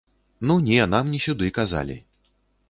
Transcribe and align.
Ну 0.47 0.55
не, 0.69 0.79
нам 0.93 1.11
не 1.17 1.19
сюды, 1.27 1.51
казалі. 1.59 1.99